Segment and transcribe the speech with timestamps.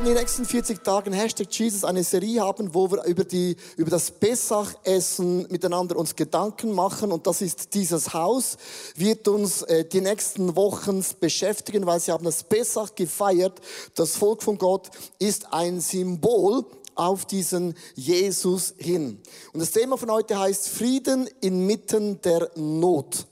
[0.00, 3.90] werden die nächsten 40 Tage Hashtag Jesus eine Serie haben, wo wir über, die, über
[3.90, 7.12] das Pessach-Essen miteinander uns Gedanken machen.
[7.12, 8.56] Und das ist dieses Haus,
[8.96, 13.60] wird uns äh, die nächsten Wochen beschäftigen, weil sie haben das Pessach gefeiert.
[13.94, 14.88] Das Volk von Gott
[15.18, 16.64] ist ein Symbol
[16.94, 19.20] auf diesen Jesus hin.
[19.52, 23.26] Und das Thema von heute heißt Frieden inmitten der Not.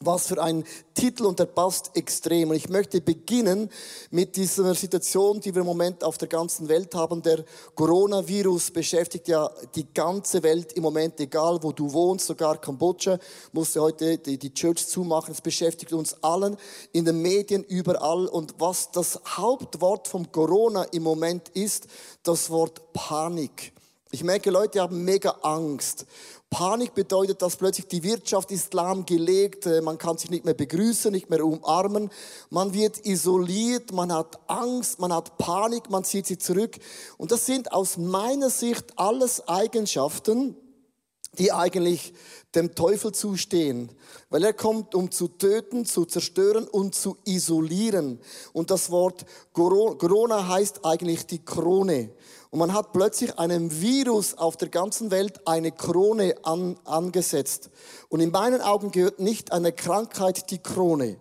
[0.00, 0.62] Was für ein
[0.94, 2.50] Titel und der passt extrem.
[2.50, 3.68] Und ich möchte beginnen
[4.12, 7.20] mit dieser Situation, die wir im Moment auf der ganzen Welt haben.
[7.22, 7.44] Der
[7.74, 13.18] Coronavirus beschäftigt ja die ganze Welt im Moment, egal wo du wohnst, sogar Kambodscha
[13.50, 15.32] musste heute die, die Church zumachen.
[15.32, 16.56] Es beschäftigt uns allen
[16.92, 18.28] in den Medien überall.
[18.28, 21.88] Und was das Hauptwort vom Corona im Moment ist,
[22.22, 23.72] das Wort Panik.
[24.10, 26.06] Ich merke, Leute haben mega Angst.
[26.50, 31.12] Panik bedeutet, dass plötzlich die Wirtschaft ist lahmgelegt, äh, man kann sich nicht mehr begrüßen,
[31.12, 32.10] nicht mehr umarmen,
[32.48, 36.78] man wird isoliert, man hat Angst, man hat Panik, man zieht sich zurück.
[37.18, 40.56] Und das sind aus meiner Sicht alles Eigenschaften,
[41.38, 42.14] die eigentlich
[42.54, 43.90] dem Teufel zustehen,
[44.30, 48.20] weil er kommt, um zu töten, zu zerstören und zu isolieren.
[48.54, 52.10] Und das Wort Corona heißt eigentlich die Krone.
[52.50, 57.70] Und man hat plötzlich einem Virus auf der ganzen Welt eine Krone an, angesetzt.
[58.08, 61.18] Und in meinen Augen gehört nicht eine Krankheit die Krone,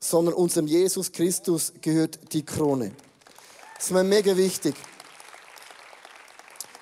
[0.00, 2.92] sondern unserem Jesus Christus gehört die Krone.
[3.76, 4.74] Das ist mir mega wichtig.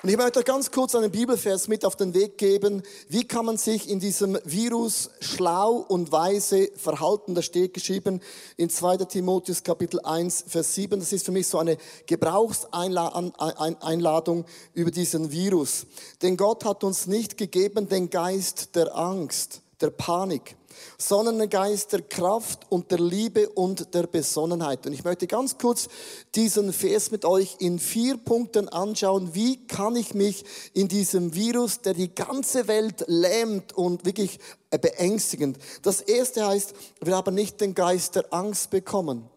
[0.02, 2.82] Und ich möchte euch ganz kurz einen Bibelvers mit auf den Weg geben.
[3.08, 7.36] Wie kann man sich in diesem Virus schlau und weise verhalten?
[7.36, 8.20] Da steht geschrieben
[8.56, 8.96] in 2.
[8.96, 10.98] Timotheus Kapitel 1, Vers 7.
[10.98, 15.86] Das ist für mich so eine Gebrauchseinladung über diesen Virus.
[16.20, 20.56] Denn Gott hat uns nicht gegeben den Geist der Angst, der Panik,
[20.98, 24.86] sondern ein Geist der Kraft und der Liebe und der Besonnenheit.
[24.86, 25.88] Und ich möchte ganz kurz
[26.34, 29.34] diesen Vers mit euch in vier Punkten anschauen.
[29.34, 34.38] Wie kann ich mich in diesem Virus, der die ganze Welt lähmt und wirklich
[34.78, 35.58] beängstigend.
[35.82, 39.28] Das erste heißt, wir haben nicht den Geist der Angst bekommen.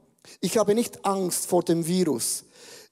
[0.41, 2.45] Ich habe nicht Angst vor dem Virus.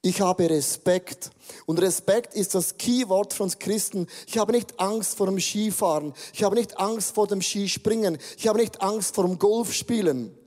[0.05, 1.31] Ich habe Respekt.
[1.65, 4.07] Und Respekt ist das Keyword für uns Christen.
[4.27, 6.13] Ich habe nicht Angst vor dem Skifahren.
[6.33, 8.17] Ich habe nicht Angst vor dem Skispringen.
[8.37, 10.37] Ich habe nicht Angst vor dem Golfspielen.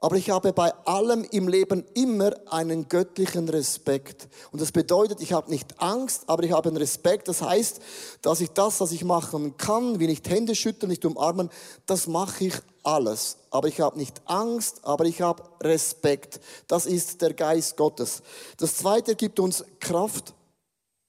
[0.00, 4.28] Aber ich habe bei allem im Leben immer einen göttlichen Respekt.
[4.50, 7.28] Und das bedeutet, ich habe nicht Angst, aber ich habe einen Respekt.
[7.28, 7.80] Das heißt,
[8.22, 11.50] dass ich das, was ich machen kann, wie nicht Hände schütteln, nicht umarmen,
[11.84, 13.36] das mache ich alles.
[13.50, 16.40] Aber ich habe nicht Angst, aber ich habe Respekt.
[16.66, 18.22] Das ist der Geist Gottes.
[18.56, 20.34] Das Zweite gibt uns Kraft.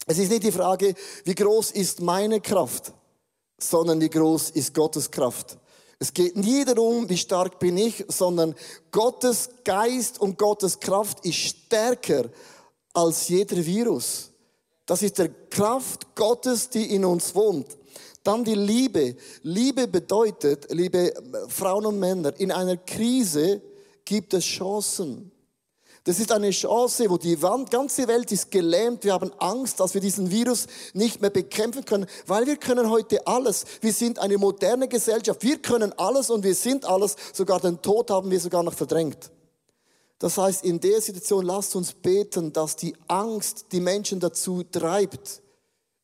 [0.06, 2.94] Es ist nicht die Frage, wie groß ist meine Kraft,
[3.57, 5.57] sondern wie groß ist Gottes Kraft.
[6.00, 8.56] Es geht nie darum, wie stark bin ich, sondern
[8.91, 12.25] Gottes Geist und Gottes Kraft ist stärker
[12.94, 14.31] als jeder Virus.
[14.85, 17.78] Das ist der Kraft Gottes, die in uns wohnt.
[18.23, 19.16] Dann die Liebe.
[19.41, 21.13] Liebe bedeutet, liebe
[21.50, 23.61] Frauen und Männer, in einer Krise
[24.06, 25.31] gibt es Chancen.
[26.06, 29.06] Das ist eine Chance, wo die ganze Welt ist gelähmt.
[29.06, 33.25] Wir haben Angst, dass wir diesen Virus nicht mehr bekämpfen können, weil wir können heute
[33.25, 33.63] alles.
[33.79, 35.41] Wir sind eine moderne Gesellschaft.
[35.44, 37.16] Wir können alles und wir sind alles.
[37.31, 39.31] Sogar den Tod haben wir sogar noch verdrängt.
[40.19, 45.41] Das heißt, in der Situation lasst uns beten, dass die Angst die Menschen dazu treibt,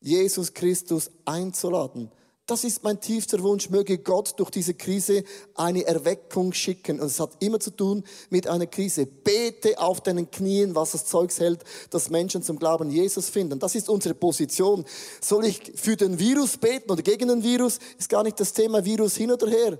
[0.00, 2.10] Jesus Christus einzuladen
[2.50, 3.70] das ist mein tiefster Wunsch.
[3.70, 5.22] Möge Gott durch diese Krise
[5.54, 6.98] eine Erweckung schicken.
[6.98, 9.06] Und es hat immer zu tun mit einer Krise.
[9.06, 13.60] Bete auf deinen Knien, was das Zeugs hält, dass Menschen zum Glauben Jesus finden.
[13.60, 14.84] Das ist unsere Position.
[15.20, 17.78] Soll ich für den Virus beten oder gegen den Virus?
[17.96, 19.78] Ist gar nicht das Thema Virus hin oder her.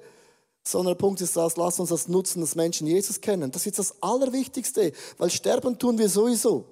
[0.63, 3.51] Sondern der Punkt ist das, lass uns das nutzen, dass Menschen Jesus kennen.
[3.51, 6.67] Das ist das Allerwichtigste, weil sterben tun wir sowieso.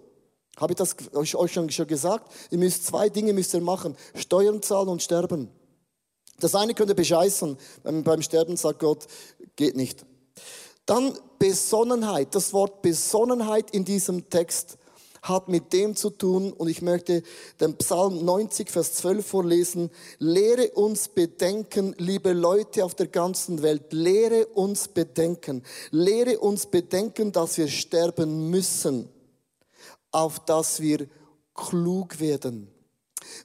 [0.58, 2.32] Habe ich das euch schon gesagt?
[2.50, 3.96] Ihr müsst zwei Dinge müsst ihr machen.
[4.14, 5.48] Steuern zahlen und sterben.
[6.40, 7.56] Das eine könnte bescheißen.
[7.82, 9.06] Beim Sterben sagt Gott,
[9.56, 10.04] geht nicht.
[10.86, 12.34] Dann Besonnenheit.
[12.34, 14.78] Das Wort Besonnenheit in diesem Text
[15.22, 17.22] hat mit dem zu tun, und ich möchte
[17.60, 19.90] den Psalm 90, Vers 12 vorlesen.
[20.18, 25.64] Lehre uns bedenken, liebe Leute auf der ganzen Welt, lehre uns bedenken.
[25.90, 29.08] Lehre uns bedenken, dass wir sterben müssen,
[30.10, 31.08] auf dass wir
[31.54, 32.68] klug werden.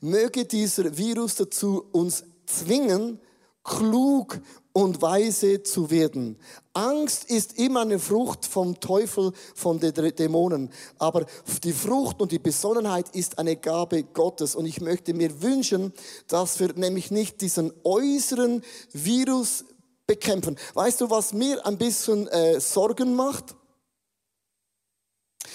[0.01, 3.19] Möge dieser Virus dazu uns zwingen,
[3.63, 4.39] klug
[4.73, 6.37] und weise zu werden.
[6.73, 10.71] Angst ist immer eine Frucht vom Teufel, von den Dämonen.
[10.97, 11.25] Aber
[11.63, 14.55] die Frucht und die Besonnenheit ist eine Gabe Gottes.
[14.55, 15.93] Und ich möchte mir wünschen,
[16.27, 19.65] dass wir nämlich nicht diesen äußeren Virus
[20.07, 20.57] bekämpfen.
[20.73, 23.55] Weißt du, was mir ein bisschen äh, Sorgen macht?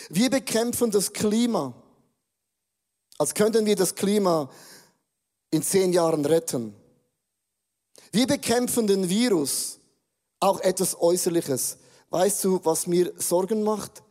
[0.09, 1.75] Wir bekämpfen das Klima,
[3.19, 4.51] als könnten wir das Klima
[5.51, 6.75] in zehn Jahren retten.
[8.13, 9.79] Wir bekämpfen den Virus,
[10.41, 11.79] auch etwas Äußerliches.
[12.11, 14.03] Weißt du, was mir Sorgen macht?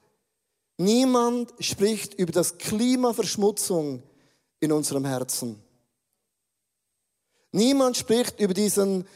[0.78, 4.04] Niemand spricht über das Klimaverschmutzung
[4.60, 5.62] in unserem Herzen.
[7.52, 9.08] Niemand spricht über diesen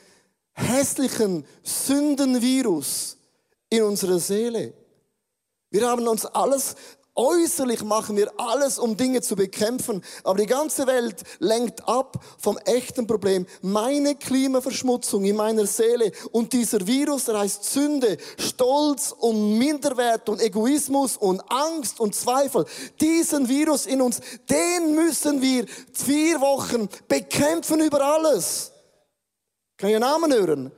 [0.54, 3.18] hässlichen Sündenvirus
[3.70, 4.74] in unserer Seele.
[5.72, 6.76] Wir haben uns alles
[7.14, 12.58] Äußerlich machen wir alles, um Dinge zu bekämpfen, aber die ganze Welt lenkt ab vom
[12.60, 13.46] echten Problem.
[13.62, 20.42] Meine Klimaverschmutzung in meiner Seele und dieser Virus, der heißt Sünde, Stolz und Minderwert und
[20.42, 22.66] Egoismus und Angst und Zweifel.
[23.02, 28.72] Diesen Virus in uns, den müssen wir vier Wochen bekämpfen über alles.
[29.76, 30.72] Kann ich einen Namen hören?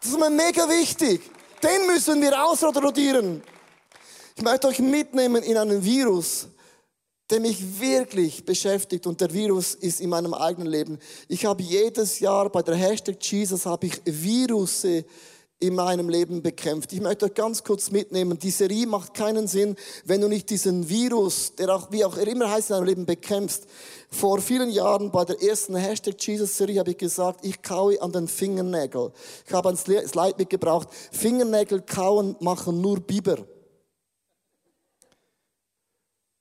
[0.00, 1.20] Das ist mir mega wichtig.
[1.62, 3.42] Den müssen wir ausrotieren.
[4.36, 6.48] Ich möchte euch mitnehmen in einen Virus,
[7.30, 10.98] der mich wirklich beschäftigt und der Virus ist in meinem eigenen Leben.
[11.28, 15.04] Ich habe jedes Jahr bei der Hashtag Jesus habe ich Virusse
[15.60, 16.92] in meinem Leben bekämpft.
[16.92, 18.36] Ich möchte euch ganz kurz mitnehmen.
[18.36, 22.50] Die Serie macht keinen Sinn, wenn du nicht diesen Virus, der auch, wie auch immer
[22.50, 23.68] heißt, in deinem Leben bekämpfst.
[24.10, 28.10] Vor vielen Jahren bei der ersten Hashtag Jesus Serie habe ich gesagt, ich kaue an
[28.10, 29.12] den Fingernägeln.
[29.46, 30.88] Ich habe ein Slide mitgebracht.
[31.12, 33.46] Fingernägel kauen machen nur Biber.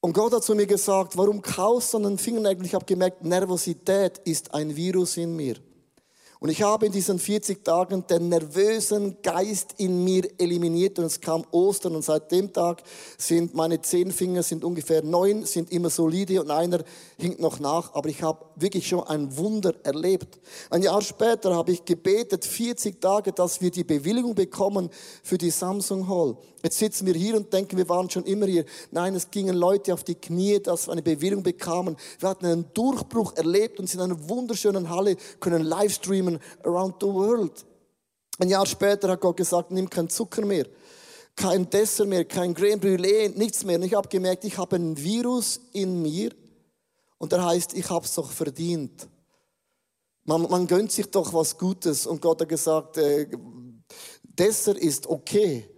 [0.05, 2.65] Und Gott hat zu mir gesagt, warum kaust du an den Fingernägeln?
[2.65, 5.55] Ich habe gemerkt, Nervosität ist ein Virus in mir.
[6.41, 11.21] Und ich habe in diesen 40 Tagen den nervösen Geist in mir eliminiert und es
[11.21, 12.83] kam Ostern und seit dem Tag
[13.17, 16.83] sind meine zehn Finger sind ungefähr neun, sind immer solide und einer
[17.17, 17.94] hinkt noch nach.
[17.94, 20.38] Aber ich habe wirklich schon ein Wunder erlebt.
[20.69, 24.89] Ein Jahr später habe ich gebetet, 40 Tage, dass wir die Bewilligung bekommen
[25.23, 26.35] für die Samsung Hall.
[26.63, 28.63] Jetzt sitzen wir hier und denken, wir waren schon immer hier.
[28.89, 31.98] Nein, es gingen Leute auf die Knie, dass wir eine Bewilligung bekamen.
[32.19, 36.95] Wir hatten einen Durchbruch erlebt und sind in einer wunderschönen Halle, können live streamen around
[37.01, 37.65] the world.
[38.39, 40.65] Ein Jahr später hat Gott gesagt, nimm keinen Zucker mehr,
[41.36, 43.75] kein Dessert mehr, kein Creme Brûlée, nichts mehr.
[43.75, 46.31] Und ich habe gemerkt, ich habe ein Virus in mir
[47.18, 49.09] und der heißt, ich habe es doch verdient.
[50.24, 53.27] Man, man gönnt sich doch was Gutes und Gott hat gesagt, äh,
[54.24, 55.69] Dessert ist okay,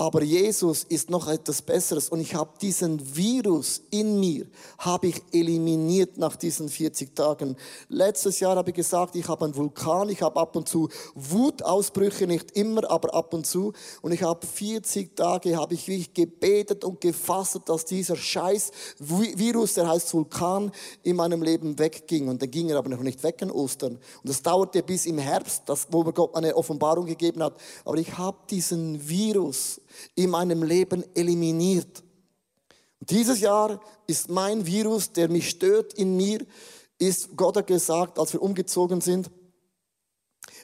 [0.00, 4.46] aber Jesus ist noch etwas Besseres und ich habe diesen Virus in mir,
[4.78, 7.54] habe ich eliminiert nach diesen 40 Tagen.
[7.90, 12.26] Letztes Jahr habe ich gesagt, ich habe einen Vulkan, ich habe ab und zu Wutausbrüche,
[12.26, 13.74] nicht immer, aber ab und zu.
[14.00, 19.74] Und ich habe 40 Tage, habe ich wirklich gebetet und gefasst, dass dieser scheiß Virus,
[19.74, 22.28] der heißt Vulkan, in meinem Leben wegging.
[22.28, 23.96] Und dann ging er aber noch nicht weg in Ostern.
[23.96, 27.60] Und das dauerte bis im Herbst, das, wo mir Gott eine Offenbarung gegeben hat.
[27.84, 29.78] Aber ich habe diesen Virus
[30.14, 32.02] in meinem Leben eliminiert.
[33.00, 36.44] Dieses Jahr ist mein Virus, der mich stört in mir,
[36.98, 39.30] ist, Gott hat gesagt, als wir umgezogen sind,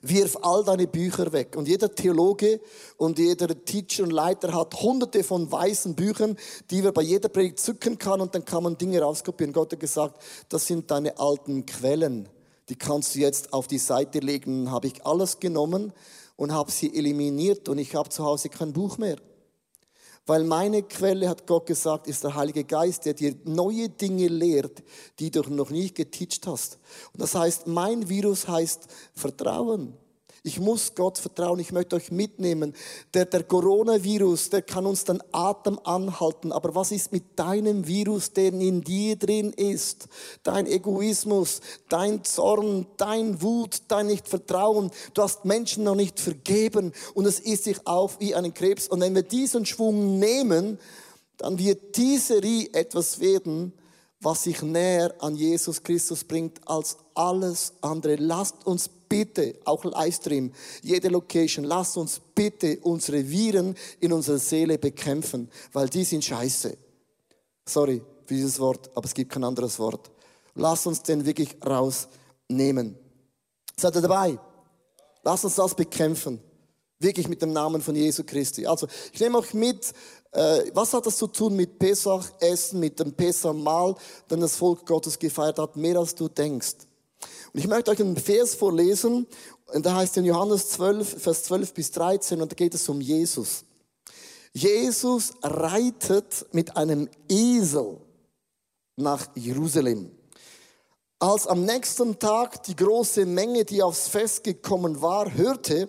[0.03, 1.57] wirf all deine Bücher weg.
[1.57, 2.61] Und jeder Theologe
[2.99, 6.37] und jeder Teacher und Leiter hat hunderte von weißen Büchern,
[6.71, 9.53] die wir bei jeder Predigt zücken kann und dann kann man Dinge rauskopieren.
[9.53, 12.29] Gott hat gesagt, das sind deine alten Quellen.
[12.69, 14.71] Die kannst du jetzt auf die Seite legen.
[14.71, 15.93] Habe ich alles genommen
[16.37, 19.17] und habe sie eliminiert und ich habe zu Hause kein Buch mehr.
[20.27, 24.83] Weil meine Quelle, hat Gott gesagt, ist der Heilige Geist, der dir neue Dinge lehrt,
[25.21, 26.79] die du noch nicht geteacht hast.
[27.13, 29.97] Und das heißt, mein Virus heißt Vertrauen.
[30.47, 31.59] Ich muss Gott vertrauen.
[31.59, 32.73] Ich möchte euch mitnehmen.
[33.15, 36.53] Der, der Coronavirus, der kann uns den Atem anhalten.
[36.53, 40.07] Aber was ist mit deinem Virus, der in dir drin ist?
[40.45, 44.93] Dein Egoismus, dein Zorn, dein Wut, dein Nicht-Vertrauen.
[45.15, 48.87] Du hast Menschen noch nicht vergeben und es isst sich auf wie einen Krebs.
[48.87, 50.79] Und wenn wir diesen Schwung nehmen,
[51.39, 53.73] dann wird diese Rie etwas werden,
[54.21, 58.15] was sich näher an Jesus Christus bringt als alles andere.
[58.15, 64.79] Lasst uns bitte, auch Livestream, jede Location, lasst uns bitte unsere Viren in unserer Seele
[64.79, 66.77] bekämpfen, weil die sind scheiße.
[67.69, 70.11] Sorry für dieses Wort, aber es gibt kein anderes Wort.
[70.55, 72.97] Lasst uns den wirklich rausnehmen.
[73.77, 74.39] Seid ihr dabei?
[75.23, 76.41] Lasst uns das bekämpfen.
[76.99, 78.67] Wirklich mit dem Namen von Jesu Christi.
[78.67, 79.93] Also, ich nehme euch mit,
[80.33, 83.97] äh, was hat das zu tun mit Pesach-Essen, mit dem Pesach-Mahl,
[84.31, 86.77] den das Volk Gottes gefeiert hat, mehr als du denkst.
[87.53, 89.27] Und ich möchte euch einen Vers vorlesen,
[89.73, 93.01] und da heißt in Johannes 12, Vers 12 bis 13, und da geht es um
[93.01, 93.65] Jesus.
[94.53, 97.99] Jesus reitet mit einem Esel
[98.97, 100.11] nach Jerusalem.
[101.19, 105.89] Als am nächsten Tag die große Menge, die aufs Fest gekommen war, hörte,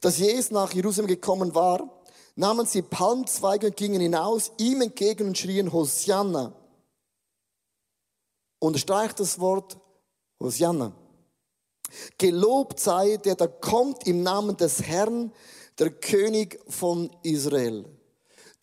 [0.00, 2.02] dass Jesus nach Jerusalem gekommen war,
[2.34, 6.52] nahmen sie Palmzweige und gingen hinaus ihm entgegen und schrien Hosianna.
[8.58, 9.76] Unterstreicht das Wort
[10.42, 10.92] Hosianna.
[12.18, 15.32] Gelobt sei der, der kommt im Namen des Herrn,
[15.78, 17.84] der König von Israel.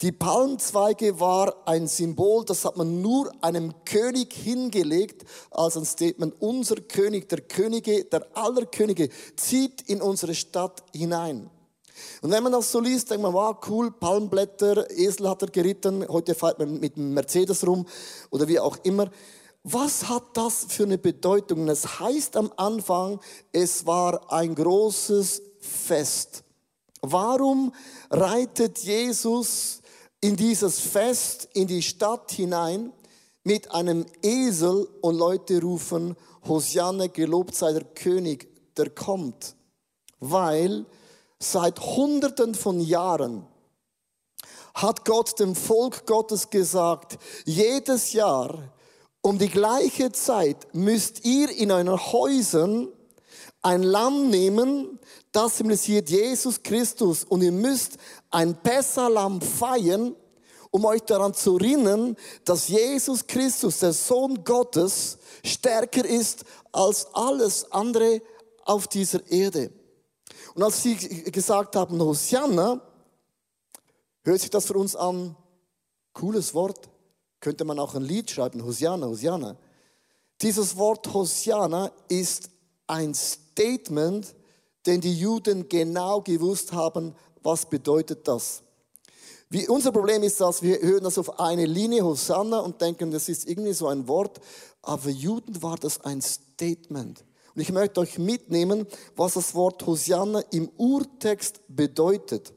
[0.02, 6.36] Die Palmzweige war ein Symbol, das hat man nur einem König hingelegt, als ein Statement.
[6.40, 11.50] Unser König, der Könige, der aller Könige, zieht in unsere Stadt hinein.
[12.22, 16.08] Und wenn man das so liest, denkt man, wow, cool, Palmblätter, Esel hat er geritten,
[16.08, 17.86] heute fährt man mit einem Mercedes rum
[18.30, 19.12] oder wie auch immer.
[19.64, 21.68] Was hat das für eine Bedeutung?
[21.68, 23.20] Es heißt am Anfang,
[23.52, 26.44] es war ein großes Fest.
[27.02, 27.74] Warum
[28.10, 29.82] reitet Jesus
[30.22, 32.94] in dieses Fest, in die Stadt hinein
[33.44, 36.16] mit einem Esel und Leute rufen,
[36.48, 39.56] Hosianne, gelobt sei der König, der kommt?
[40.20, 40.86] Weil
[41.38, 43.46] seit Hunderten von Jahren
[44.74, 48.72] hat Gott dem Volk Gottes gesagt, jedes Jahr
[49.22, 52.88] um die gleiche Zeit müsst ihr in euren Häusern
[53.62, 55.00] ein Lamm nehmen,
[55.32, 57.26] das symbolisiert Jesus Christus.
[57.26, 57.98] Und ihr müsst
[58.32, 60.16] ein Pessalamm feiern,
[60.72, 67.70] um euch daran zu erinnern, dass Jesus Christus, der Sohn Gottes, stärker ist als alles
[67.72, 68.22] andere
[68.66, 69.72] auf dieser Erde.
[70.54, 72.82] Und als sie gesagt haben, Hosianna,
[74.24, 75.36] hört sich das für uns an,
[76.14, 76.90] cooles Wort,
[77.40, 79.58] könnte man auch ein Lied schreiben, Hosianna, Hosianna.
[80.42, 82.50] Dieses Wort Hosianna ist
[82.88, 84.34] ein Statement,
[84.86, 88.64] denn die Juden genau gewusst haben, was bedeutet das.
[89.50, 93.30] Wie, unser Problem ist, dass wir hören das auf eine Linie, Hosanna, und denken, das
[93.30, 94.40] ist irgendwie so ein Wort,
[94.82, 97.26] aber für Juden war das ein Statement.
[97.56, 102.54] Und ich möchte euch mitnehmen, was das Wort Hosanna im Urtext bedeutet.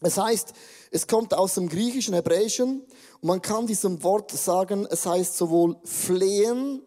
[0.00, 0.52] Es heißt,
[0.90, 2.82] es kommt aus dem griechischen Hebräischen
[3.20, 6.82] und man kann diesem Wort sagen, es heißt sowohl flehen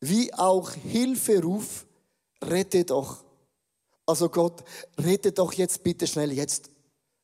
[0.00, 1.86] wie auch Hilferuf,
[2.42, 3.24] rette doch.
[4.06, 4.64] Also Gott,
[4.96, 6.70] rette doch jetzt bitte schnell jetzt.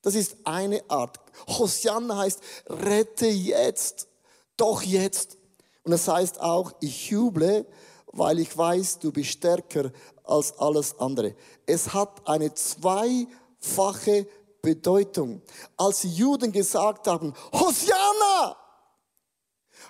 [0.02, 1.18] Das ist eine Art.
[1.46, 4.08] Hosianna heißt, rette jetzt,
[4.56, 5.38] doch jetzt.
[5.82, 7.66] Und es heißt auch, ich juble,
[8.06, 9.90] weil ich weiß, du bist stärker
[10.22, 11.34] als alles andere.
[11.66, 14.26] Es hat eine zweifache
[14.64, 15.42] Bedeutung.
[15.76, 18.56] Als die Juden gesagt haben, Hosianna,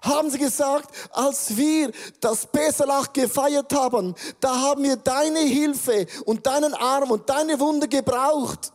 [0.02, 1.90] haben sie gesagt, als wir
[2.20, 7.88] das Pesalach gefeiert haben, da haben wir deine Hilfe und deinen Arm und deine Wunde
[7.88, 8.72] gebraucht.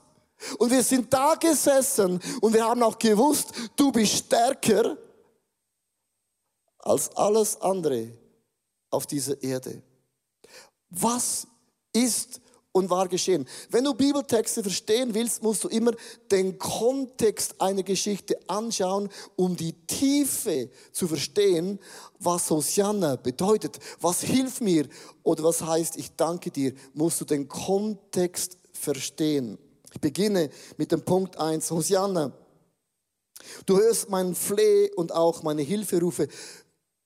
[0.57, 4.97] Und wir sind da gesessen und wir haben auch gewusst, du bist stärker
[6.79, 8.13] als alles andere
[8.89, 9.83] auf dieser Erde.
[10.89, 11.45] Was
[11.93, 12.41] ist
[12.79, 13.45] und war geschehen.
[13.69, 15.91] Wenn du Bibeltexte verstehen willst, musst du immer
[16.31, 21.77] den Kontext einer Geschichte anschauen, um die Tiefe zu verstehen,
[22.19, 23.79] was Hosianna bedeutet.
[23.99, 24.87] Was hilft mir
[25.23, 29.57] oder was heißt, ich danke dir, musst du den Kontext verstehen.
[29.93, 31.69] Ich beginne mit dem Punkt 1.
[31.71, 32.31] Hosianna,
[33.65, 36.29] du hörst meinen Fleh und auch meine Hilferufe.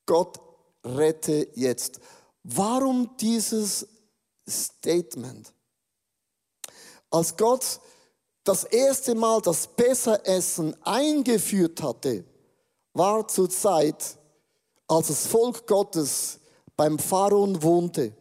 [0.06, 0.40] Gott
[0.86, 2.00] rette jetzt.
[2.44, 3.88] Warum dieses
[4.48, 5.53] Statement?
[7.14, 7.80] Als Gott
[8.44, 12.24] das erste Mal das Besseressen eingeführt hatte,
[12.94, 14.18] war zur Zeit,
[14.88, 16.40] als das Volk Gottes
[16.76, 18.14] beim Pharaon wohnte.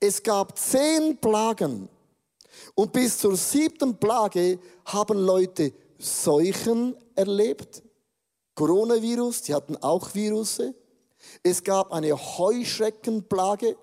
[0.00, 1.88] Es gab zehn Plagen
[2.74, 7.84] und bis zur siebten Plage haben Leute Seuchen erlebt.
[8.56, 10.74] Coronavirus, die hatten auch Virusse.
[11.44, 13.76] Es gab eine Heuschreckenplage.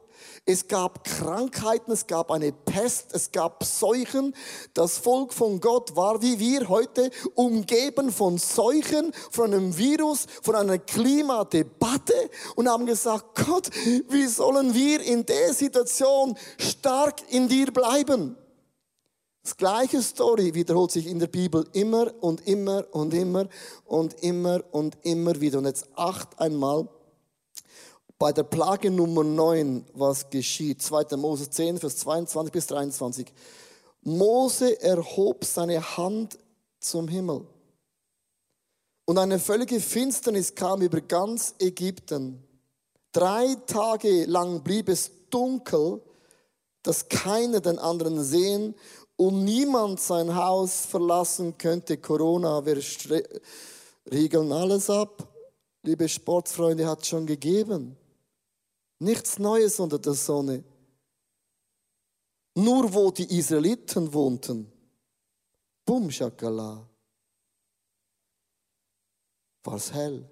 [0.45, 4.35] Es gab Krankheiten, es gab eine Pest, es gab Seuchen.
[4.73, 10.55] Das Volk von Gott war wie wir heute umgeben von Seuchen, von einem Virus, von
[10.55, 13.69] einer Klimadebatte und haben gesagt, Gott,
[14.09, 18.37] wie sollen wir in der Situation stark in dir bleiben?
[19.43, 23.47] Das gleiche Story wiederholt sich in der Bibel immer und immer und immer
[23.85, 25.57] und immer und immer wieder.
[25.57, 26.87] Und jetzt acht einmal
[28.21, 30.79] bei der Plage Nummer 9, was geschieht.
[30.79, 31.17] 2.
[31.17, 33.33] Mose 10, Vers 22 bis 23.
[34.03, 36.37] Mose erhob seine Hand
[36.79, 37.47] zum Himmel.
[39.05, 42.43] Und eine völlige Finsternis kam über ganz Ägypten.
[43.11, 45.99] Drei Tage lang blieb es dunkel,
[46.83, 48.75] dass keiner den anderen sehen
[49.15, 51.97] und niemand sein Haus verlassen könnte.
[51.97, 52.77] Corona, wir
[54.11, 55.27] riegeln alles ab.
[55.81, 57.97] Liebe Sportfreunde, hat schon gegeben.
[59.01, 60.63] Nichts Neues unter der Sonne.
[62.53, 64.71] Nur wo die Israeliten wohnten.
[65.83, 66.87] Bum, Shakala.
[69.63, 70.29] war es hell.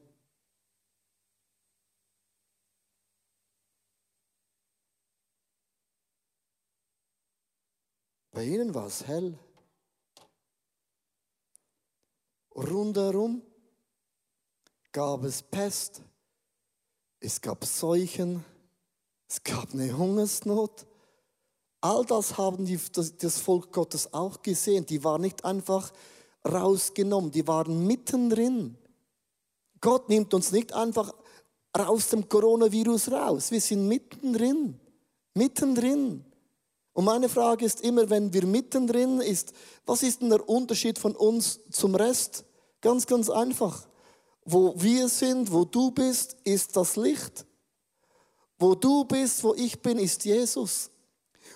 [8.31, 9.37] Bei ihnen war es hell.
[12.55, 13.41] Rundherum
[14.91, 16.03] gab es Pest,
[17.19, 18.43] es gab Seuchen,
[19.29, 20.87] es gab eine Hungersnot.
[21.81, 24.85] All das haben die, das, das Volk Gottes auch gesehen.
[24.85, 25.93] Die waren nicht einfach
[26.45, 28.75] rausgenommen, die waren mittendrin.
[29.79, 31.13] Gott nimmt uns nicht einfach
[31.71, 33.51] aus dem Coronavirus raus.
[33.51, 34.79] Wir sind mittendrin.
[35.35, 36.25] Mittendrin.
[36.93, 39.53] Und meine Frage ist immer, wenn wir mittendrin ist,
[39.85, 42.43] was ist denn der Unterschied von uns zum Rest?
[42.81, 43.87] Ganz, ganz einfach.
[44.43, 47.45] Wo wir sind, wo du bist, ist das Licht.
[48.59, 50.91] Wo du bist, wo ich bin, ist Jesus.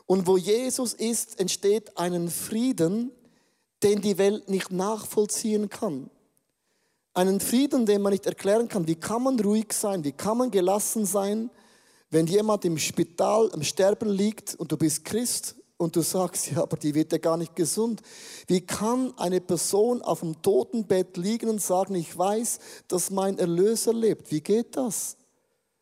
[0.05, 3.11] Und wo Jesus ist, entsteht einen Frieden,
[3.83, 6.09] den die Welt nicht nachvollziehen kann.
[7.13, 8.87] Einen Frieden, den man nicht erklären kann.
[8.87, 10.03] Wie kann man ruhig sein?
[10.03, 11.51] Wie kann man gelassen sein,
[12.09, 16.61] wenn jemand im Spital am Sterben liegt und du bist Christ und du sagst, ja,
[16.63, 18.01] aber die wird ja gar nicht gesund.
[18.47, 23.93] Wie kann eine Person auf dem Totenbett liegen und sagen, ich weiß, dass mein Erlöser
[23.93, 24.31] lebt?
[24.31, 25.17] Wie geht das?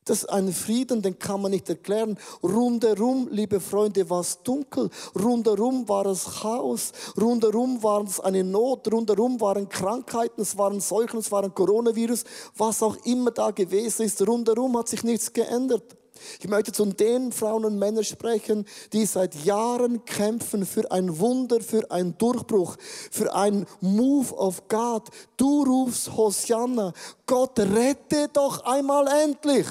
[0.05, 2.17] Das ist ein Frieden, den kann man nicht erklären.
[2.41, 4.89] Rundherum, liebe Freunde, war es dunkel.
[5.15, 6.91] Rundherum war es Chaos.
[7.19, 8.91] Rundherum war es eine Not.
[8.91, 12.23] Rundherum waren Krankheiten, es waren Seuchen, es waren Coronavirus.
[12.57, 15.95] Was auch immer da gewesen ist, rundherum hat sich nichts geändert.
[16.39, 21.61] Ich möchte zu den Frauen und Männern sprechen, die seit Jahren kämpfen für ein Wunder,
[21.61, 22.75] für einen Durchbruch,
[23.11, 25.09] für ein Move of God.
[25.37, 26.93] Du rufst Hosianna,
[27.25, 29.67] Gott rette doch einmal endlich.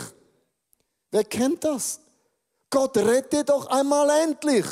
[1.11, 2.01] Wer kennt das?
[2.71, 4.65] Gott rette doch einmal endlich.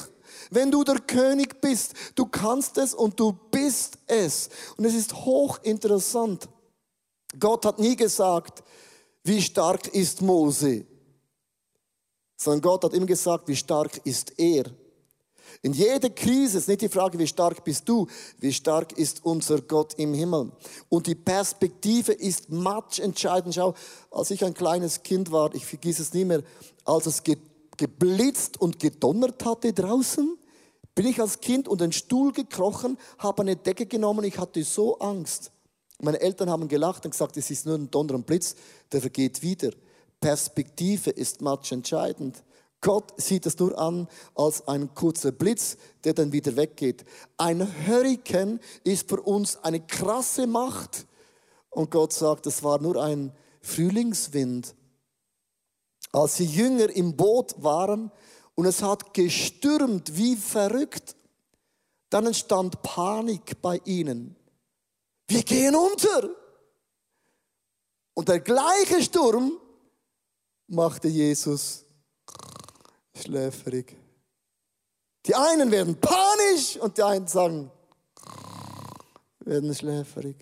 [0.51, 4.48] Wenn du der König bist, du kannst es und du bist es.
[4.77, 6.48] Und es ist hochinteressant.
[7.38, 8.62] Gott hat nie gesagt,
[9.24, 10.87] wie stark ist Mose,
[12.37, 14.64] sondern Gott hat immer gesagt, wie stark ist er.
[15.62, 18.06] In jeder Krise ist nicht die Frage, wie stark bist du,
[18.38, 20.52] wie stark ist unser Gott im Himmel.
[20.88, 23.54] Und die Perspektive ist match entscheidend.
[23.54, 23.74] Schau,
[24.11, 26.42] als ich ein kleines Kind war, ich vergesse es nie mehr,
[26.84, 27.22] als es
[27.76, 30.37] geblitzt und gedonnert hatte draußen,
[30.94, 34.98] bin ich als Kind unter den Stuhl gekrochen, habe eine Decke genommen, ich hatte so
[34.98, 35.52] Angst.
[36.00, 38.56] Meine Eltern haben gelacht und gesagt, es ist nur ein Donner und Blitz,
[38.90, 39.70] der vergeht wieder.
[40.20, 42.42] Perspektive ist match entscheidend.
[42.81, 47.05] Gott sieht es nur an als ein kurzer Blitz, der dann wieder weggeht.
[47.37, 51.07] Ein Hurrikan ist für uns eine krasse Macht.
[51.71, 54.75] Und Gott sagt, es war nur ein Frühlingswind.
[56.12, 58.12] Als die Jünger im Boot waren
[58.55, 61.17] und es hat gestürmt wie verrückt,
[62.11, 64.37] dann entstand Panik bei ihnen.
[65.27, 66.31] Wir gehen unter.
[68.14, 69.53] Und der gleiche Sturm
[70.69, 71.85] machte Jesus
[73.22, 73.96] schläfrig.
[75.26, 77.70] Die einen werden panisch und die einen sagen,
[79.40, 80.37] werden schläfrig.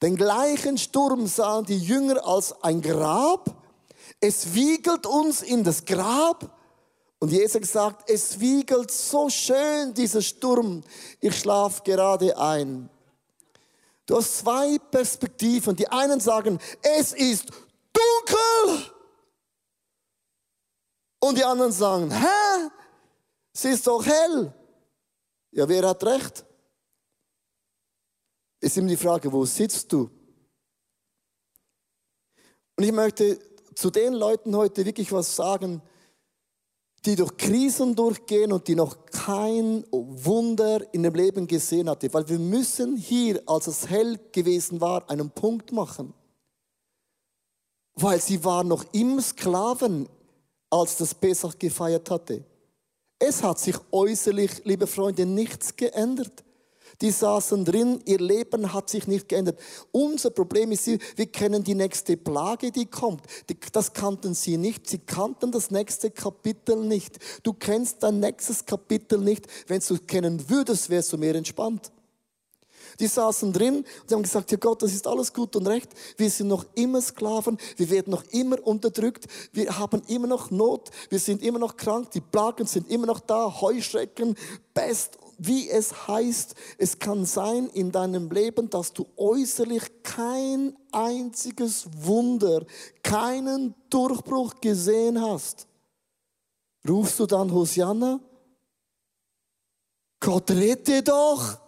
[0.00, 3.54] Den gleichen Sturm sahen die Jünger als ein Grab.
[4.20, 6.54] Es wiegelt uns in das Grab.
[7.18, 10.84] Und Jesus sagt, es wiegelt so schön dieser Sturm.
[11.20, 12.88] Ich schlaf gerade ein.
[14.06, 15.74] Du hast zwei Perspektiven.
[15.74, 17.50] Die einen sagen, es ist
[17.92, 18.92] dunkel.
[21.20, 22.70] Und die anderen sagen, hä?
[23.52, 24.52] Es ist doch hell.
[25.50, 26.44] Ja, wer hat recht?
[28.60, 30.10] Ist immer die Frage, wo sitzt du?
[32.76, 33.38] Und ich möchte
[33.74, 35.82] zu den Leuten heute wirklich was sagen,
[37.04, 42.12] die durch Krisen durchgehen und die noch kein Wunder in dem Leben gesehen hatte.
[42.12, 46.12] Weil wir müssen hier, als es hell gewesen war, einen Punkt machen.
[47.94, 50.08] Weil sie waren noch immer Sklaven
[50.70, 52.44] als das Pesach gefeiert hatte.
[53.18, 56.44] Es hat sich äußerlich, liebe Freunde, nichts geändert.
[57.00, 59.60] Die saßen drin, ihr Leben hat sich nicht geändert.
[59.92, 63.22] Unser Problem ist, wir kennen die nächste Plage, die kommt.
[63.72, 64.88] Das kannten sie nicht.
[64.88, 67.18] Sie kannten das nächste Kapitel nicht.
[67.42, 69.46] Du kennst dein nächstes Kapitel nicht.
[69.68, 71.92] Wenn du es kennen würdest, wärst du mehr entspannt.
[73.00, 75.90] Die saßen drin und haben gesagt, ja Gott, das ist alles gut und recht.
[76.16, 80.90] Wir sind noch immer Sklaven, wir werden noch immer unterdrückt, wir haben immer noch Not,
[81.08, 84.36] wir sind immer noch krank, die Plagen sind immer noch da, Heuschrecken,
[84.74, 91.86] Pest, wie es heißt, es kann sein in deinem Leben, dass du äußerlich kein einziges
[91.92, 92.66] Wunder,
[93.04, 95.68] keinen Durchbruch gesehen hast.
[96.88, 98.20] Rufst du dann Hosianna?
[100.18, 101.67] Gott rette doch!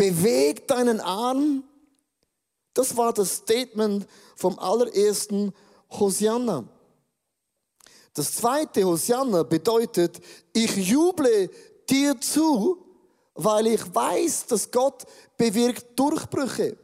[0.00, 1.62] Beweg deinen Arm
[2.72, 5.52] Das war das Statement vom allerersten
[5.90, 6.64] Hosianna.
[8.14, 10.18] Das zweite Hosianna bedeutet,
[10.54, 11.50] ich juble
[11.90, 12.78] dir zu,
[13.34, 15.04] weil ich weiß, dass Gott
[15.36, 16.78] bewirkt Durchbrüche.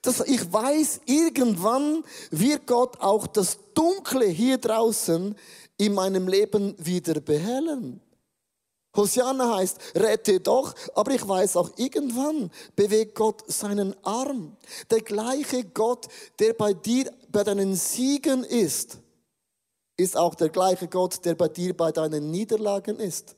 [0.00, 5.36] Dass ich weiß, irgendwann wird Gott auch das Dunkle hier draußen
[5.76, 8.00] in meinem Leben wieder behellen.
[8.96, 14.56] Hosianna heißt, rette doch, aber ich weiß auch, irgendwann bewegt Gott seinen Arm.
[14.90, 16.06] Der gleiche Gott,
[16.38, 18.98] der bei dir, bei deinen Siegen ist,
[19.96, 23.36] ist auch der gleiche Gott, der bei dir bei deinen Niederlagen ist.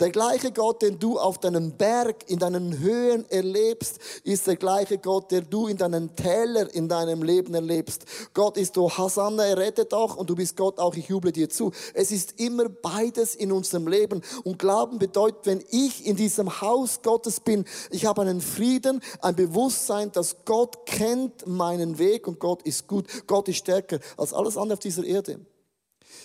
[0.00, 4.98] Der gleiche Gott, den du auf deinem Berg, in deinen Höhen erlebst, ist der gleiche
[4.98, 8.04] Gott, der du in deinen Tälern in deinem Leben erlebst.
[8.34, 11.48] Gott ist du Hasanna, er rettet auch und du bist Gott auch, ich juble dir
[11.48, 11.72] zu.
[11.94, 14.22] Es ist immer beides in unserem Leben.
[14.44, 19.36] Und Glauben bedeutet, wenn ich in diesem Haus Gottes bin, ich habe einen Frieden, ein
[19.36, 23.06] Bewusstsein, dass Gott kennt meinen Weg und Gott ist gut.
[23.26, 25.40] Gott ist stärker als alles andere auf dieser Erde.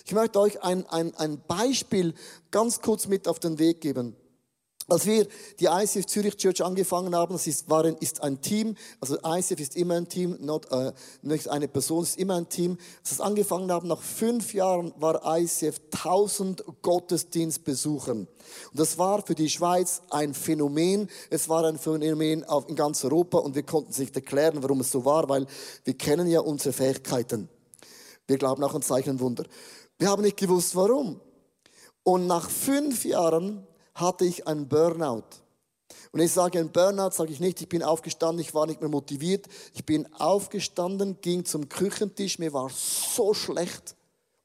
[0.05, 2.13] Ich möchte euch ein, ein, ein Beispiel
[2.49, 4.15] ganz kurz mit auf den Weg geben.
[4.91, 5.25] Als wir
[5.61, 9.75] die ICF Zürich Church angefangen haben, das ist, waren, ist ein Team, also ICF ist
[9.77, 12.77] immer ein Team, not, äh, nicht eine Person, ist immer ein Team.
[13.01, 18.27] Als wir angefangen haben, nach fünf Jahren war ICF 1000 Gottesdienstbesuchern.
[18.27, 21.09] Und das war für die Schweiz ein Phänomen.
[21.29, 24.91] Es war ein Phänomen auf, in ganz Europa und wir konnten sich erklären, warum es
[24.91, 25.45] so war, weil
[25.85, 27.47] wir kennen ja unsere Fähigkeiten.
[28.27, 29.45] Wir glauben auch an Zeichen und Wunder.
[30.01, 31.21] Wir haben nicht gewusst, warum.
[32.01, 35.25] Und nach fünf Jahren hatte ich einen Burnout.
[36.11, 38.89] Und ich sage ein Burnout, sage ich nicht, ich bin aufgestanden, ich war nicht mehr
[38.89, 39.45] motiviert.
[39.75, 43.95] Ich bin aufgestanden, ging zum Küchentisch, mir war so schlecht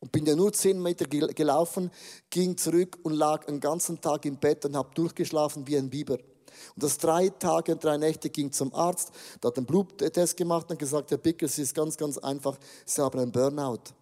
[0.01, 1.91] und bin ja nur zehn Meter gelaufen,
[2.29, 6.19] ging zurück und lag einen ganzen Tag im Bett und habe durchgeschlafen wie ein Biber.
[6.19, 9.11] Und das drei Tage und drei Nächte ging zum Arzt,
[9.43, 13.01] der hat einen Bluttest gemacht und gesagt, Herr Bickel, es ist ganz, ganz einfach, Sie
[13.01, 13.95] haben einen Burnout.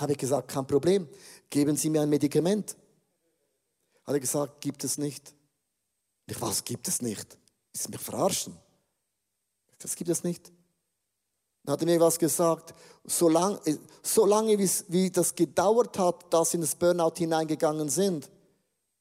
[0.00, 1.06] Habe ich gesagt, kein Problem,
[1.50, 2.76] geben Sie mir ein Medikament.
[4.04, 5.34] Hat er gesagt, gibt es nicht.
[6.26, 7.36] Ich, was gibt es nicht?
[7.72, 8.56] Ist mich verarschen?
[9.78, 10.50] Das gibt es nicht.
[11.64, 13.60] Dann hat er mir was gesagt, solange,
[14.02, 18.30] solange wie das gedauert hat, dass sie in das Burnout hineingegangen sind,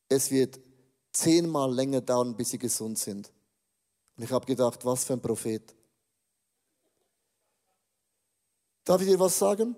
[0.09, 0.59] es wird
[1.13, 3.31] zehnmal länger dauern, bis sie gesund sind.
[4.17, 5.73] Und ich habe gedacht, was für ein Prophet.
[8.83, 9.75] Darf ich dir was sagen?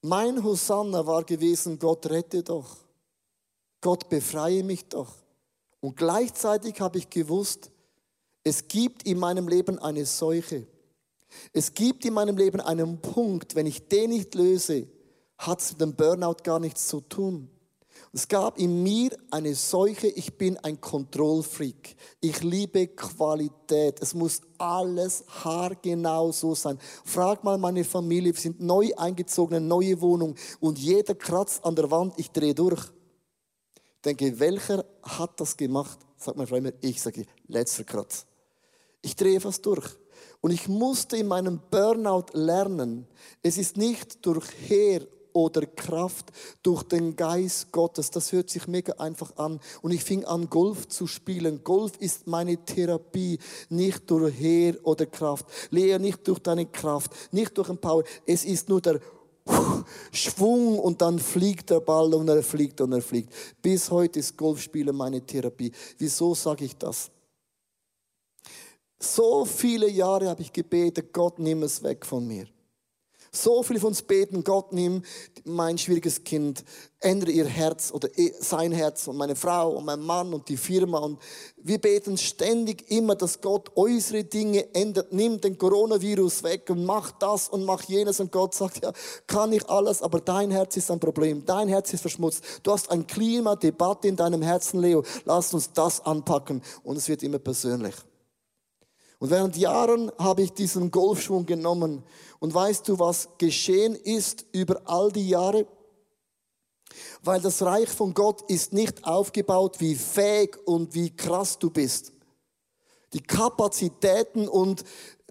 [0.00, 2.76] Mein Hosanna war gewesen, Gott rette doch.
[3.80, 5.12] Gott befreie mich doch.
[5.80, 7.70] Und gleichzeitig habe ich gewusst,
[8.44, 10.66] es gibt in meinem Leben eine Seuche.
[11.52, 14.86] Es gibt in meinem Leben einen Punkt, wenn ich den nicht löse,
[15.36, 17.50] hat es mit dem Burnout gar nichts zu tun.
[18.12, 21.94] Es gab in mir eine Seuche, ich bin ein Kontrollfreak.
[22.20, 24.00] Ich liebe Qualität.
[24.00, 26.78] Es muss alles haargenau so sein.
[27.04, 31.76] Frag mal meine Familie, wir sind neu eingezogen, eine neue Wohnung und jeder kratzt an
[31.76, 32.82] der Wand, ich drehe durch.
[33.96, 35.98] Ich denke, welcher hat das gemacht?
[36.16, 38.26] Sagt mein Freund mir, ich sage, letzter Kratz.
[39.02, 39.86] Ich drehe fast durch.
[40.40, 43.06] Und ich musste in meinem Burnout lernen,
[43.42, 45.06] es ist nicht durch Heer
[45.38, 48.10] oder Kraft durch den Geist Gottes.
[48.10, 49.60] Das hört sich mega einfach an.
[49.82, 51.62] Und ich fing an, Golf zu spielen.
[51.62, 55.46] Golf ist meine Therapie, nicht durch Heer oder Kraft.
[55.70, 58.02] Lea, nicht durch deine Kraft, nicht durch den Power.
[58.26, 59.00] Es ist nur der
[60.12, 63.32] Schwung und dann fliegt der Ball und er fliegt und er fliegt.
[63.62, 65.72] Bis heute ist Golfspielen meine Therapie.
[65.98, 67.10] Wieso sage ich das?
[69.00, 72.46] So viele Jahre habe ich gebetet, Gott nimm es weg von mir.
[73.30, 75.02] So viele von uns beten, Gott nimm
[75.44, 76.64] mein schwieriges Kind,
[77.00, 78.08] ändere ihr Herz oder
[78.40, 80.98] sein Herz und meine Frau und mein Mann und die Firma.
[80.98, 81.18] Und
[81.56, 87.10] wir beten ständig immer, dass Gott äußere Dinge ändert, nimm den Coronavirus weg und mach
[87.12, 88.20] das und mach jenes.
[88.20, 88.92] Und Gott sagt, ja,
[89.26, 92.42] kann ich alles, aber dein Herz ist ein Problem, dein Herz ist verschmutzt.
[92.62, 95.04] Du hast ein Klimadebatte in deinem Herzen, Leo.
[95.24, 96.62] Lass uns das anpacken.
[96.82, 97.94] Und es wird immer persönlich.
[99.18, 102.04] Und während Jahren habe ich diesen Golfschwung genommen.
[102.40, 105.66] Und weißt du, was geschehen ist über all die Jahre?
[107.22, 112.12] Weil das Reich von Gott ist nicht aufgebaut, wie fähig und wie krass du bist.
[113.12, 114.84] Die Kapazitäten und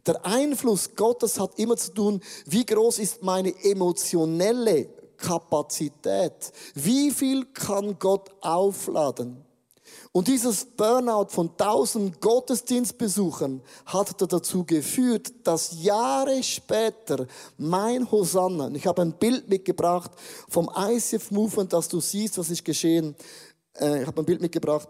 [0.05, 4.85] der Einfluss Gottes hat immer zu tun, wie groß ist meine emotionelle
[5.17, 6.51] Kapazität?
[6.75, 9.46] Wie viel kann Gott aufladen?
[10.17, 17.27] Und dieses Burnout von tausend Gottesdienstbesuchern hat dazu geführt, dass Jahre später
[17.59, 20.09] mein Hosanna, ich habe ein Bild mitgebracht
[20.49, 23.15] vom ICF Movement, dass du siehst, was ist geschehen.
[23.79, 24.89] Äh, ich habe ein Bild mitgebracht.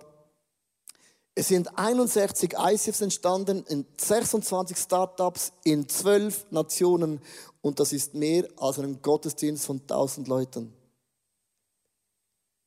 [1.36, 7.20] Es sind 61 ICFs entstanden, in 26 Startups, in 12 Nationen
[7.60, 10.74] und das ist mehr als ein Gottesdienst von 1000 Leuten.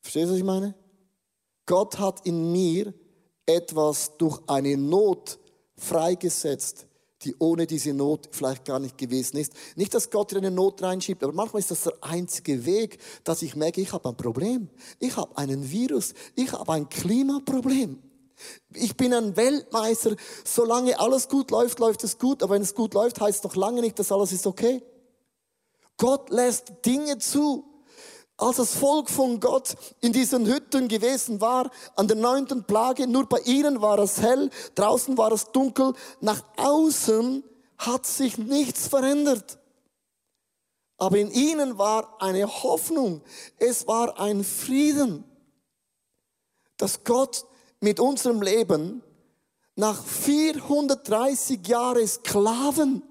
[0.03, 0.75] Verstehst du, was ich meine?
[1.65, 2.93] Gott hat in mir
[3.45, 5.39] etwas durch eine Not
[5.75, 6.87] freigesetzt,
[7.23, 9.53] die ohne diese Not vielleicht gar nicht gewesen ist.
[9.75, 13.41] Nicht, dass Gott in eine Not reinschiebt, aber manchmal ist das der einzige Weg, dass
[13.41, 14.69] ich merke, ich habe ein Problem.
[14.99, 16.13] Ich habe einen Virus.
[16.35, 18.01] Ich habe ein Klimaproblem.
[18.73, 20.15] Ich bin ein Weltmeister.
[20.43, 22.41] Solange alles gut läuft, läuft es gut.
[22.41, 24.81] Aber wenn es gut läuft, heißt es noch lange nicht, dass alles ist okay.
[25.97, 27.70] Gott lässt Dinge zu.
[28.41, 33.29] Als das Volk von Gott in diesen Hütten gewesen war, an der neunten Plage, nur
[33.29, 37.43] bei ihnen war es hell, draußen war es dunkel, nach außen
[37.77, 39.59] hat sich nichts verändert.
[40.97, 43.21] Aber in ihnen war eine Hoffnung,
[43.59, 45.23] es war ein Frieden,
[46.77, 47.45] dass Gott
[47.79, 49.03] mit unserem Leben
[49.75, 53.03] nach 430 Jahren Sklaven,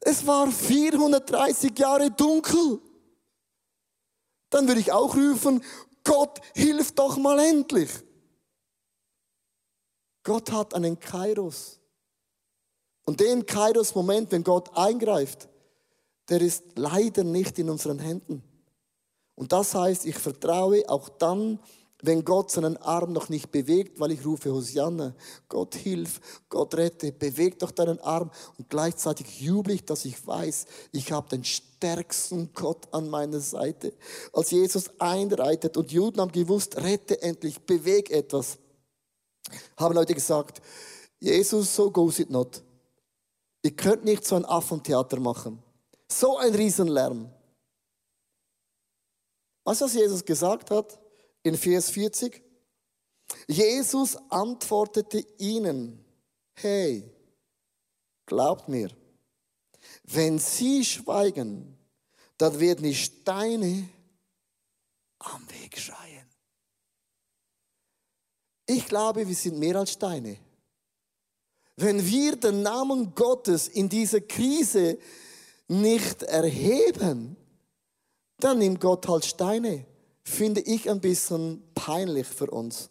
[0.00, 2.80] es war 430 Jahre dunkel,
[4.48, 5.62] dann würde ich auch rufen,
[6.04, 7.90] Gott, hilf doch mal endlich.
[10.22, 11.80] Gott hat einen Kairos.
[13.04, 15.48] Und den Kairos-Moment, wenn Gott eingreift,
[16.28, 18.42] der ist leider nicht in unseren Händen.
[19.34, 21.58] Und das heißt, ich vertraue auch dann,
[22.02, 25.14] wenn Gott seinen Arm noch nicht bewegt, weil ich rufe Hosianna,
[25.48, 30.66] Gott hilf, Gott rette, beweg doch deinen Arm und gleichzeitig jubel ich, dass ich weiß,
[30.92, 33.92] ich habe den stärksten Gott an meiner Seite.
[34.32, 38.58] Als Jesus einreitet und Juden haben gewusst, rette endlich, beweg etwas,
[39.76, 40.62] haben Leute gesagt,
[41.18, 42.62] Jesus, so goes it not.
[43.62, 45.62] Ihr könnt nicht so ein Affentheater machen.
[46.08, 47.30] So ein Riesenlärm.
[49.64, 50.98] Weißt du, was Jesus gesagt hat?
[51.42, 52.42] In Vers 40.
[53.46, 56.04] Jesus antwortete ihnen,
[56.54, 57.10] hey,
[58.26, 58.90] glaubt mir,
[60.04, 61.76] wenn sie schweigen,
[62.38, 63.88] dann werden die Steine
[65.18, 66.26] am Weg schreien.
[68.66, 70.38] Ich glaube, wir sind mehr als Steine.
[71.76, 74.98] Wenn wir den Namen Gottes in dieser Krise
[75.68, 77.36] nicht erheben,
[78.38, 79.86] dann nimmt Gott halt Steine
[80.30, 82.90] finde ich ein bisschen peinlich für uns.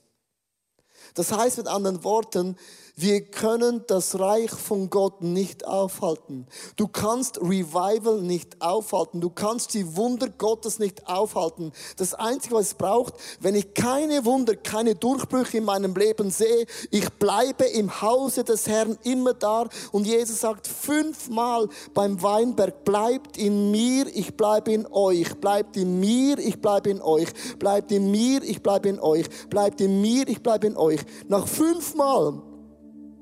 [1.14, 2.58] Das heißt mit anderen Worten,
[3.02, 6.48] wir können das Reich von Gott nicht aufhalten.
[6.76, 9.22] Du kannst Revival nicht aufhalten.
[9.22, 11.72] Du kannst die Wunder Gottes nicht aufhalten.
[11.96, 16.66] Das Einzige, was es braucht, wenn ich keine Wunder, keine Durchbrüche in meinem Leben sehe,
[16.92, 19.70] ich bleibe im Hause des Herrn immer da.
[19.94, 25.36] Und Jesus sagt fünfmal beim Weinberg, bleibt in mir, ich bleibe in euch.
[25.36, 27.30] Bleibt in mir, ich bleibe in euch.
[27.60, 29.26] Bleibt in mir, ich bleibe in euch.
[29.50, 31.00] Bleibt in mir, ich bleibe in euch.
[31.30, 32.49] Nach fünfmal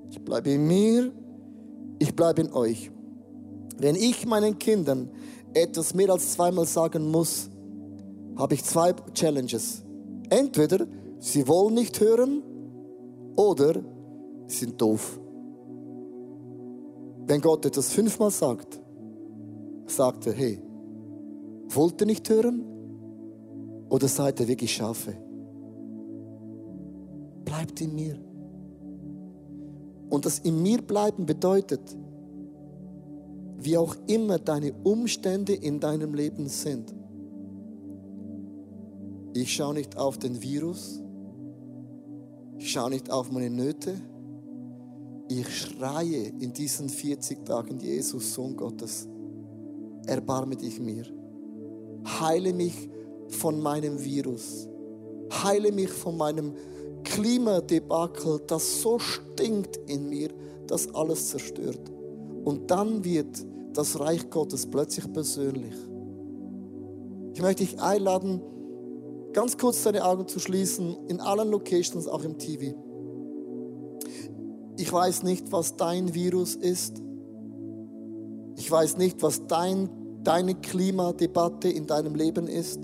[0.10, 1.12] ich bleibe in mir,
[2.00, 2.92] ich bleibe in euch.
[3.78, 5.10] Wenn ich meinen Kindern
[5.54, 7.50] etwas mehr als zweimal sagen muss,
[8.36, 9.84] habe ich zwei Challenges.
[10.30, 10.88] Entweder
[11.20, 12.44] sie wollen nicht hören
[13.36, 13.82] oder
[14.48, 15.20] sie sind doof.
[17.26, 18.80] Wenn Gott etwas fünfmal sagt,
[19.86, 20.62] sagt er, hey,
[21.70, 22.64] wollt ihr nicht hören?
[23.90, 25.14] Oder seid ihr wirklich Schafe?
[27.46, 28.27] Bleibt in mir.
[30.10, 31.82] Und das in mir bleiben bedeutet,
[33.60, 36.94] wie auch immer deine Umstände in deinem Leben sind.
[39.34, 41.02] Ich schaue nicht auf den Virus.
[42.58, 44.00] Ich schaue nicht auf meine Nöte.
[45.30, 49.08] Ich schreie in diesen 40 Tagen, Jesus, Sohn Gottes,
[50.06, 51.04] erbarme dich mir.
[52.22, 52.90] Heile mich
[53.28, 54.70] von meinem Virus.
[55.44, 60.30] Heile mich von meinem Virus Klimadebakel, das so stinkt in mir,
[60.68, 61.92] dass alles zerstört.
[62.44, 65.76] Und dann wird das Reich Gottes plötzlich persönlich.
[67.34, 68.42] Ich möchte dich einladen,
[69.34, 72.76] ganz kurz deine Augen zu schließen, in allen Locations, auch im TV.
[74.78, 77.02] Ich weiß nicht, was dein Virus ist.
[78.56, 79.90] Ich weiß nicht, was dein,
[80.24, 82.80] deine Klimadebatte in deinem Leben ist.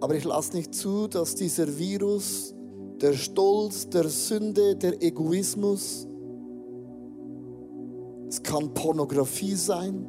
[0.00, 2.54] Aber ich lasse nicht zu, dass dieser Virus,
[3.00, 6.06] der Stolz, der Sünde, der Egoismus,
[8.28, 10.06] es kann Pornografie sein,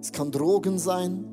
[0.00, 1.24] es kann Drogen sein,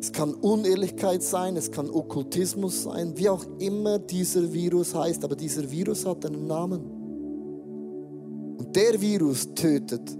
[0.00, 5.36] es kann Unehrlichkeit sein, es kann Okkultismus sein, wie auch immer dieser Virus heißt, aber
[5.36, 6.80] dieser Virus hat einen Namen.
[8.58, 10.16] Und der Virus tötet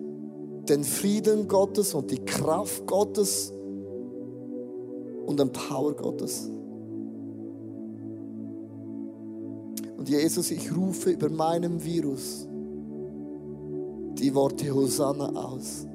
[0.69, 3.53] den Frieden Gottes und die Kraft Gottes
[5.31, 6.51] und dem Power Gottes.
[9.97, 12.49] Und Jesus, ich rufe über meinem Virus
[14.19, 15.87] die Worte Hosanna aus.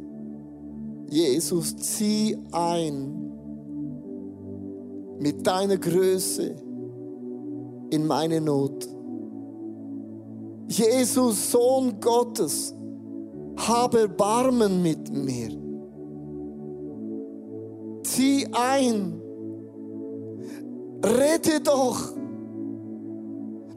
[1.09, 3.31] Jesus, zieh ein
[5.19, 6.55] mit deiner Größe
[7.89, 8.87] in meine Not.
[10.67, 12.73] Jesus, Sohn Gottes,
[13.57, 15.65] habe Barmen mit mir.
[18.03, 19.21] Zieh ein,
[21.05, 22.13] rette doch,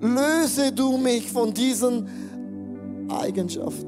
[0.01, 2.07] löse du mich von diesen
[3.09, 3.87] Eigenschaften.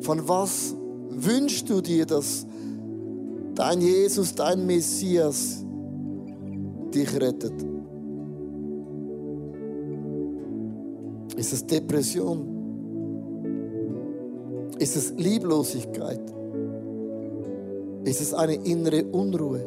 [0.00, 0.74] Von was
[1.10, 2.46] wünschst du dir, dass
[3.54, 5.64] dein Jesus, dein Messias
[6.94, 7.52] dich rettet?
[11.36, 12.57] Ist es Depression?
[14.78, 16.20] Ist es Lieblosigkeit?
[18.04, 19.64] Ist es eine innere Unruhe?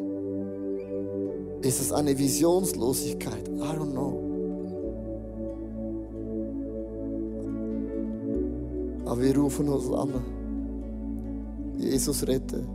[1.61, 3.47] Ist es eine Visionslosigkeit?
[3.49, 4.17] I don't know.
[9.05, 10.13] Aber wir rufen uns an.
[11.77, 12.65] Jesus rette.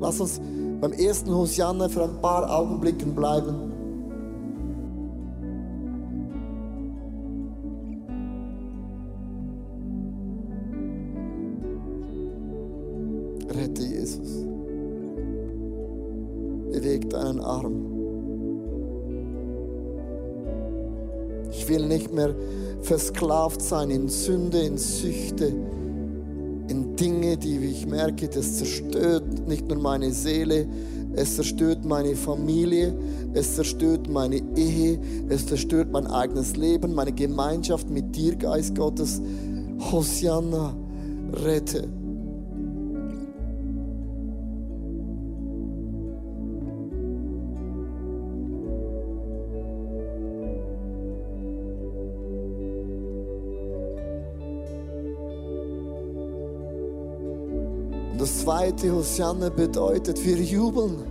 [0.00, 0.40] Lass uns
[0.80, 3.69] beim ersten Hosianna für ein paar Augenblicken bleiben.
[22.90, 25.46] Versklavt sein in Sünde, in Süchte,
[26.66, 30.66] in Dinge, die ich merke, das zerstört nicht nur meine Seele,
[31.14, 32.92] es zerstört meine Familie,
[33.32, 34.98] es zerstört meine Ehe,
[35.28, 39.22] es zerstört mein eigenes Leben, meine Gemeinschaft mit dir, Geist Gottes.
[39.92, 40.76] Hosianna,
[41.44, 41.86] rette.
[58.50, 61.04] Zweite Hosianna bedeutet, wir jubeln.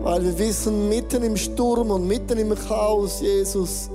[0.00, 3.90] Weil wir wissen, mitten im Sturm und mitten im Chaos, Jesus,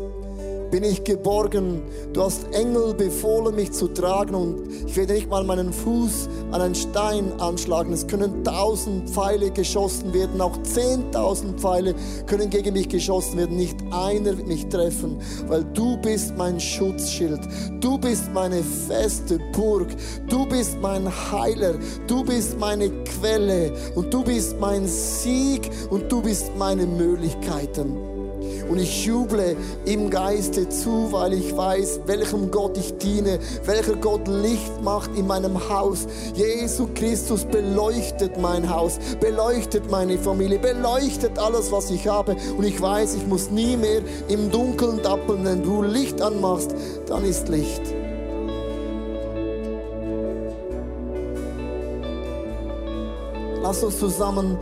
[0.72, 1.82] bin ich geborgen.
[2.14, 6.62] Du hast Engel befohlen, mich zu tragen und ich werde nicht mal meinen Fuß an
[6.62, 7.92] einen Stein anschlagen.
[7.94, 11.94] Es können tausend Pfeile geschossen werden, auch zehntausend Pfeile
[12.26, 13.58] können gegen mich geschossen werden.
[13.58, 17.42] Nicht einer wird mich treffen, weil du bist mein Schutzschild.
[17.82, 19.90] Du bist meine feste Burg.
[20.30, 21.76] Du bist mein Heiler.
[22.08, 28.11] Du bist meine Quelle und du bist mein Sieg und du bist meine Möglichkeiten.
[28.72, 34.30] Und ich juble im Geiste zu, weil ich weiß, welchem Gott ich diene, welcher Gott
[34.30, 36.08] Licht macht in meinem Haus.
[36.36, 42.38] Jesu Christus beleuchtet mein Haus, beleuchtet meine Familie, beleuchtet alles, was ich habe.
[42.58, 45.44] Und ich weiß, ich muss nie mehr im Dunkeln dappeln.
[45.44, 46.74] Wenn du Licht anmachst,
[47.08, 47.82] dann ist Licht.
[53.62, 54.58] Lass uns zusammen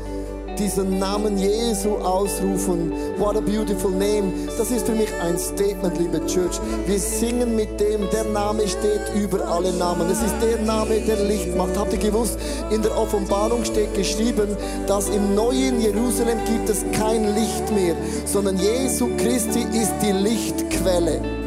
[0.60, 2.92] diesen Namen Jesu ausrufen.
[3.18, 4.32] What a beautiful name.
[4.58, 6.60] Das ist für mich ein Statement, liebe Church.
[6.86, 10.10] Wir singen mit dem, der Name steht über alle Namen.
[10.10, 11.78] Es ist der Name, der Licht macht.
[11.78, 12.38] Habt ihr gewusst,
[12.72, 14.50] in der Offenbarung steht geschrieben,
[14.88, 17.96] dass im neuen Jerusalem gibt es kein Licht mehr,
[18.26, 21.39] sondern Jesu Christi ist die Lichtquelle.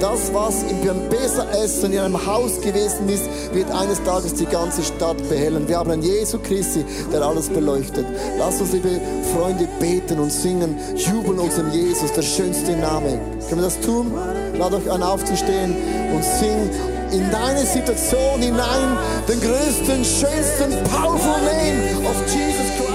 [0.00, 4.82] Das, was im besser Essen in einem Haus gewesen ist, wird eines Tages die ganze
[4.82, 5.66] Stadt behellen.
[5.68, 8.06] Wir haben einen Jesu Christi, der alles beleuchtet.
[8.38, 9.00] Lasst uns, liebe
[9.34, 13.18] Freunde, beten und singen, jubeln unserem Jesus, der schönste Name.
[13.48, 14.12] Können wir das tun?
[14.58, 15.74] Lad euch an aufzustehen
[16.14, 16.70] und sing
[17.12, 22.85] in deine Situation hinein den größten, schönsten, powerful name of Jesus Christ.